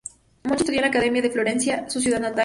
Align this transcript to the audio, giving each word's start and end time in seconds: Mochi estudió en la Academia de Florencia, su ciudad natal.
Mochi 0.45 0.61
estudió 0.61 0.79
en 0.79 0.81
la 0.81 0.87
Academia 0.87 1.21
de 1.21 1.29
Florencia, 1.29 1.87
su 1.87 1.99
ciudad 2.01 2.19
natal. 2.19 2.39